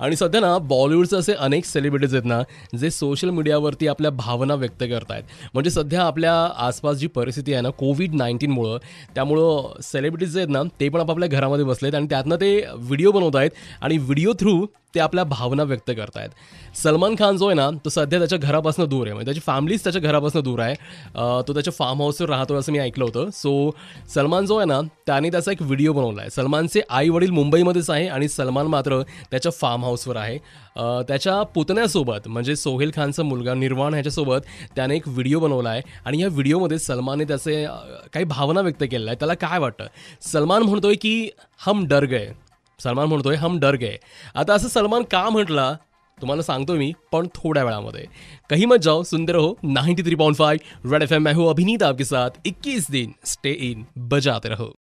[0.00, 2.42] आणि सध्या ना बॉलिवूडचे असे अनेक सेलिब्रिटीज आहेत ना
[2.78, 5.22] जे सोशल मीडियावरती आपल्या भावना व्यक्त करतायत.
[5.54, 6.34] म्हणजे सध्या आपल्या
[6.66, 8.78] आसपास जी परिस्थिती आहे ना कोविड नाईन्टीनमुळं
[9.14, 13.36] त्यामुळं सेलिब्रिटीज जे आहेत ना ते पण आपापल्या घरामध्ये बसलेत आणि त्यातनं ते व्हिडिओ बनवत
[13.36, 14.64] आहेत आणि व्हिडिओ थ्रू
[14.96, 16.30] ते आपल्या भावना व्यक्त करतायत.
[16.82, 19.14] सलमान खान जो आहे ना तो सध्या त्याच्या घरापासून दूर आहे.
[19.14, 20.74] म्हणजे त्याची फॅमिलीच त्याच्या घरापासून दूर आहे.
[21.48, 23.30] तो त्याच्या फार्म हाऊसवर राहतो असं मी ऐकलं होतं.
[23.32, 23.70] सो
[24.14, 26.30] सलमान जो आहे ना त्याने त्याचा एक व्हिडिओ बनवला आहे.
[26.30, 29.00] सलमानचे आई वडील मुंबईमध्येच आहे आणि सलमान मात्र
[29.30, 30.38] त्याच्या फार्म हाऊसवर आहे.
[31.08, 35.82] त्याच्या पुतण्यासोबत म्हणजे सोहेल खानचा मुलगा निर्वाण ह्याच्यासोबत त्याने एक व्हिडिओ बनवला आहे.
[36.04, 37.64] आणि या व्हिडिओमध्ये सलमानने त्याचे
[38.12, 39.86] काही भावना व्यक्त केलेल्या आहे त्याला काय वाटतं?
[40.22, 41.28] सलमान म्हणतोय की
[41.66, 42.26] हम डर गए.
[42.82, 43.96] सलमान म्हणतोय, हम डर गए.
[44.34, 45.76] आता असं सलमान का म्हटला?
[46.20, 48.06] तुम्हाला सांगतो मी, पण थोड्या वेळामध्ये.
[48.50, 51.82] कहीं मत जाओ सुंदर हो 93.5 three point five red F M मैं हूँ, अभिनीत
[51.82, 54.72] आपके साथ 21 दिन स्टे इन बजाते रहो.